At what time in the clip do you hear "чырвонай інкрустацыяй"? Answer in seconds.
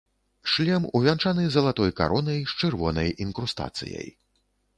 2.65-4.11